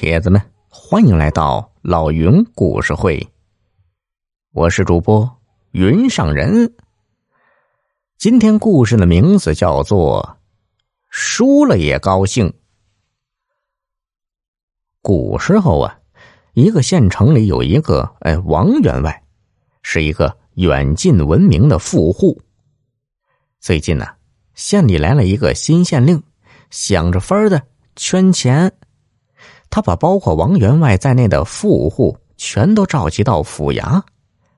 [0.00, 3.20] 铁子们，欢迎来到老云故事会。
[4.52, 5.28] 我是主播
[5.72, 6.72] 云上人。
[8.16, 10.38] 今天故事的名字叫做
[11.10, 12.54] “输了也高兴”。
[15.02, 15.98] 古时候啊，
[16.52, 19.24] 一个县城里有一个哎王员外，
[19.82, 22.40] 是一个远近闻名的富户。
[23.58, 24.06] 最近呢，
[24.54, 26.22] 县里来了一个新县令。
[26.70, 27.60] 想着法儿的
[27.96, 28.72] 圈钱，
[29.78, 34.02] 他把包括王员外在内的富户全都召集到府衙，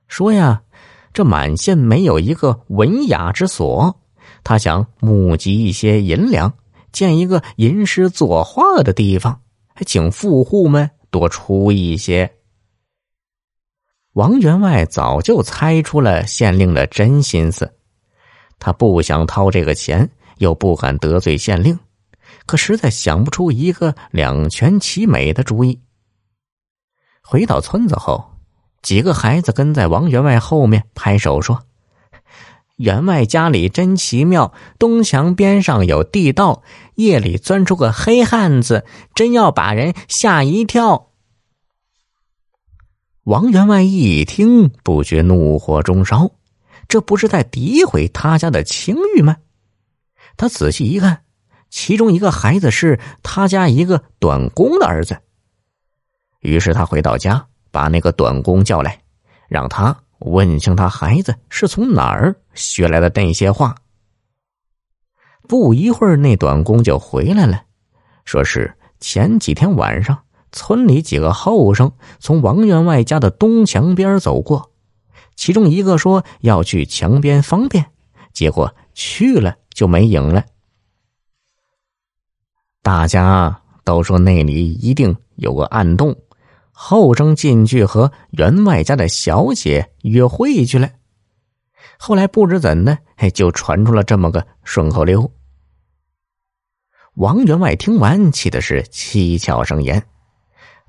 [0.07, 0.63] 说呀
[1.13, 3.99] ：“这满县没有一个文雅之所，
[4.43, 6.51] 他想募集一些银两，
[6.91, 9.39] 建一个吟诗作画的地方，
[9.75, 12.33] 还请富户们多出一些。”
[14.13, 17.71] 王员外早就猜出了县令的真心思，
[18.57, 21.77] 他不想掏这个钱，又不敢得罪县令。
[22.45, 25.79] 可实在想不出一个两全其美的主意。
[27.21, 28.31] 回到村子后，
[28.81, 31.63] 几个孩子跟在王员外后面拍手说
[32.77, 36.63] ：“员外家里真奇妙，东墙边上有地道，
[36.95, 41.09] 夜里钻出个黑汉子，真要把人吓一跳。”
[43.23, 46.31] 王员外一听，不觉怒火中烧，
[46.87, 49.37] 这不是在诋毁他家的清誉吗？
[50.35, 51.23] 他仔细一看。
[51.71, 55.17] 其中一个孩子是他家一个短工的儿子。
[56.41, 59.01] 于是他回到家，把那个短工叫来，
[59.47, 63.75] 让他问清他孩子是从哪儿学来的那些话。
[65.47, 67.63] 不一会儿，那短工就回来了，
[68.25, 74.71] 说是前几天晚上，村里几个后生从王员外家的东墙边走过，
[75.35, 77.91] 其中一个说要去墙边方便，
[78.33, 80.45] 结果去了就没影了。
[82.83, 86.15] 大家都说那里一定有个暗洞，
[86.71, 90.89] 后生进去和员外家的小姐约会去了。
[91.97, 92.97] 后来不知怎的，
[93.35, 95.31] 就传出了这么个顺口溜。
[97.13, 100.03] 王员外听完，气的是七窍生烟。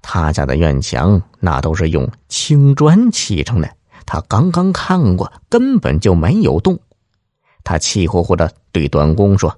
[0.01, 3.71] 他家的院墙那都是用青砖砌成的，
[4.07, 6.81] 他刚刚看过，根本就没有洞。
[7.63, 9.55] 他气呼呼的对短工说。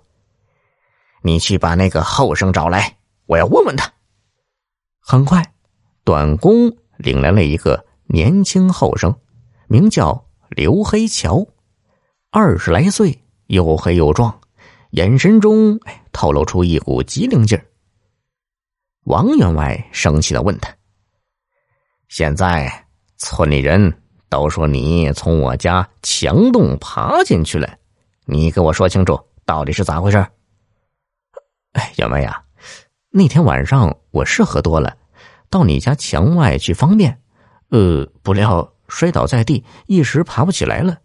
[1.26, 3.90] 你去把那个后生找来，我要问问他。
[5.00, 5.54] 很快，
[6.04, 9.18] 短工领来了一个年轻后生，
[9.66, 11.46] 名叫刘黑桥，
[12.30, 14.38] 二十来岁，又黑又壮，
[14.90, 15.80] 眼神中
[16.12, 17.64] 透露出一股机灵劲儿。
[19.04, 20.70] 王员外生气的问他
[22.08, 22.70] ：“现在
[23.16, 23.98] 村里人
[24.28, 27.78] 都说你从我家墙洞爬进去了，
[28.26, 30.22] 你给我说清楚，到底是咋回事？”
[31.74, 32.42] 哎，员外呀，
[33.10, 34.96] 那天晚上我是喝多了，
[35.50, 37.20] 到你家墙外去方便，
[37.70, 40.98] 呃，不料摔倒在地，一时爬不起来了。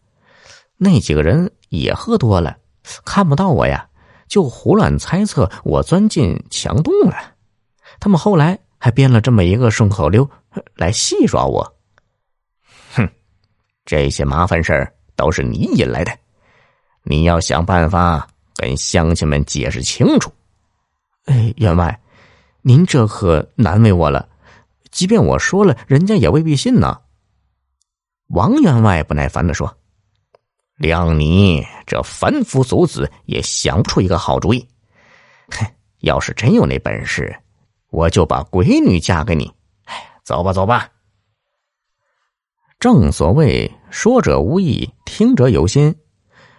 [0.78, 2.58] 那几个人也喝多了，
[3.04, 3.88] 看不到我呀，
[4.28, 7.16] 就胡乱猜测我钻进墙洞了。
[8.00, 10.30] 他们后来还编了这么一个顺口溜
[10.76, 11.76] 来戏耍我。
[12.94, 13.10] 哼，
[13.86, 16.16] 这些麻烦事儿都是你引来的，
[17.04, 20.32] 你要想办法跟乡亲们解释清楚。
[21.30, 22.02] 哎，员外，
[22.64, 24.28] 您这可难为我了。
[24.90, 27.02] 即便我说了，人家也未必信呢。
[28.30, 29.78] 王员外不耐烦的说
[30.82, 34.68] ：“谅你这凡夫俗子也想不出一个好主意。
[35.50, 35.68] 哼，
[36.00, 37.36] 要是真有那本事，
[37.92, 39.54] 我就把闺女嫁给你。
[39.86, 40.90] 哎，走吧，走吧。
[42.80, 45.96] 正所谓说者无意，听者有心。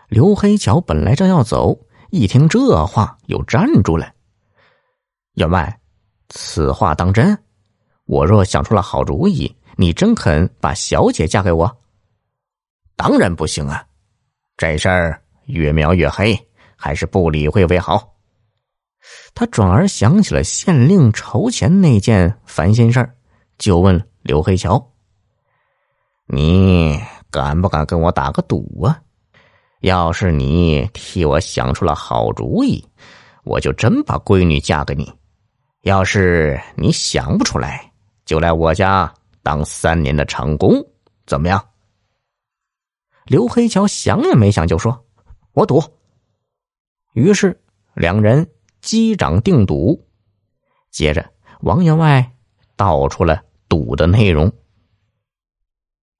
[0.08, 4.12] 刘黑桥本来正要走，一听这话，又站住了。
[5.34, 5.80] 员外，
[6.28, 7.36] 此话当真？
[8.04, 11.76] 我若想出了好主意，你真肯把小姐嫁给我？
[12.96, 13.86] 当然不行啊！
[14.56, 16.36] 这事儿越描越黑，
[16.76, 18.12] 还是不理会为好。
[19.34, 23.14] 他转而想起了县令筹钱那件烦心事儿，
[23.56, 24.92] 就问刘黑桥
[26.26, 27.00] ：“你
[27.30, 29.00] 敢不敢跟我打个赌啊？
[29.80, 32.84] 要是你替我想出了好主意，
[33.44, 35.10] 我就真把闺女嫁给你。”
[35.82, 37.92] 要是你想不出来，
[38.26, 39.12] 就来我家
[39.42, 40.74] 当三年的长工，
[41.26, 41.68] 怎么样？
[43.24, 45.06] 刘黑桥想也没想就说
[45.52, 45.82] ：“我赌。”
[47.14, 47.58] 于是
[47.94, 48.50] 两人
[48.80, 50.06] 击掌定赌。
[50.90, 52.32] 接着，王员外
[52.76, 54.52] 道出了赌的内容：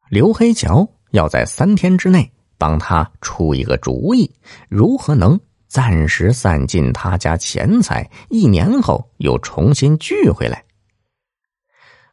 [0.09, 4.35] 刘黑桥要在三天之内帮他出一个主意，
[4.69, 5.39] 如何能。
[5.71, 10.65] 暂时散尽他家钱财，一年后又重新聚回来。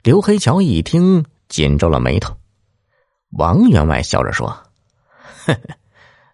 [0.03, 2.37] 刘黑桥一听，紧皱了眉头。
[3.31, 4.47] 王员外笑着说
[5.47, 5.59] ：“呵呵，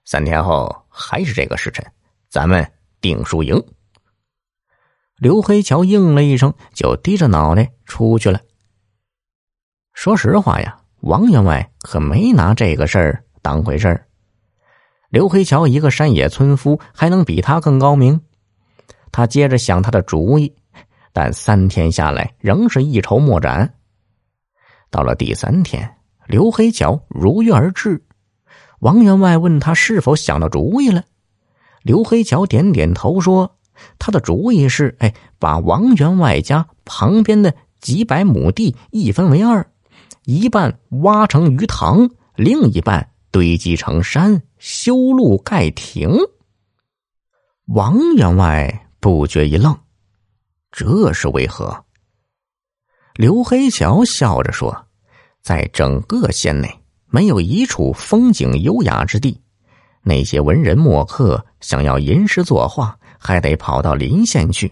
[0.03, 1.93] 三天后还是这个时辰，
[2.29, 3.55] 咱们定输赢。”
[5.15, 8.41] 刘黑桥应了一声，就低着脑袋出去了。
[9.93, 14.05] 说实话呀，王员外可没拿这个事儿当回事儿。
[15.13, 18.19] 刘黑桥一个山野村夫，还能比他更高明？
[19.11, 20.51] 他接着想他的主意，
[21.11, 23.75] 但三天下来仍是一筹莫展。
[24.89, 28.03] 到了第三天，刘黑桥如约而至。
[28.79, 31.03] 王员外问他是否想到主意了，
[31.83, 33.57] 刘黑桥点点头说
[33.99, 39.63] ：“他的主意是，哎，把王员外家旁边的几百亩地一分为二，
[40.25, 46.09] 一半挖成鱼塘，另一半堆积成山。”修路盖亭，
[47.65, 49.77] 王员外不觉一愣，
[50.71, 51.83] 这是为何？
[53.15, 54.87] 刘黑桥笑着说
[55.43, 59.37] ：“在整个县内，没有一处风景优雅之地。
[60.01, 64.71] 那些文人墨客想要吟诗作画，还得跑到邻县去。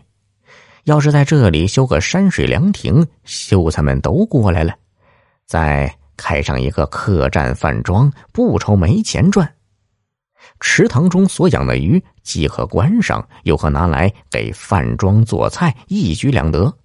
[0.85, 4.73] 要是在这里修个山水凉亭，秀才们都过来了，
[5.45, 9.55] 在开上一个客栈饭庄，不愁没钱赚。”
[10.61, 16.77] 池塘中所养的鱼，既可观赏，又可拿来给饭庄做菜，一举两得。